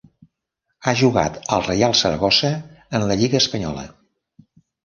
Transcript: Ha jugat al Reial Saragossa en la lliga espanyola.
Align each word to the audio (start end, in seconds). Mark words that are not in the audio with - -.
Ha 0.85 0.93
jugat 1.01 1.37
al 1.57 1.61
Reial 1.67 1.95
Saragossa 2.01 2.51
en 3.01 3.07
la 3.13 3.19
lliga 3.21 3.43
espanyola. 3.45 3.85